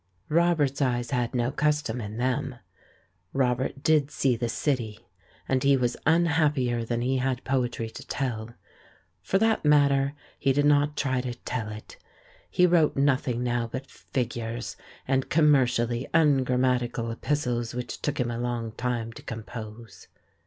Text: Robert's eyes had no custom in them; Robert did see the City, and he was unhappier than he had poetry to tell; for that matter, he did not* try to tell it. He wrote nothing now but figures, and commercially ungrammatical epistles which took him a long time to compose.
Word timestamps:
Robert's 0.29 0.81
eyes 0.81 1.11
had 1.11 1.35
no 1.35 1.51
custom 1.51 2.01
in 2.01 2.17
them; 2.17 2.55
Robert 3.33 3.83
did 3.83 4.09
see 4.09 4.35
the 4.35 4.49
City, 4.49 5.05
and 5.47 5.61
he 5.61 5.77
was 5.77 5.95
unhappier 6.07 6.83
than 6.83 7.01
he 7.01 7.17
had 7.17 7.43
poetry 7.43 7.87
to 7.91 8.07
tell; 8.07 8.49
for 9.21 9.37
that 9.37 9.63
matter, 9.63 10.15
he 10.39 10.53
did 10.53 10.65
not* 10.65 10.97
try 10.97 11.21
to 11.21 11.35
tell 11.35 11.69
it. 11.69 11.97
He 12.49 12.65
wrote 12.65 12.95
nothing 12.95 13.43
now 13.43 13.67
but 13.67 13.91
figures, 13.91 14.75
and 15.07 15.29
commercially 15.29 16.07
ungrammatical 16.15 17.11
epistles 17.11 17.75
which 17.75 18.01
took 18.01 18.19
him 18.19 18.31
a 18.31 18.39
long 18.39 18.71
time 18.71 19.13
to 19.13 19.21
compose. 19.21 20.07